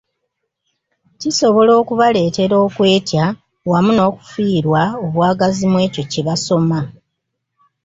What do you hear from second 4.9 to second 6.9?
obwagazi mu ekyo kye basoma.